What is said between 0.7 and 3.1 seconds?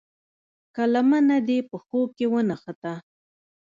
که لمنه دې پښو کې ونښته.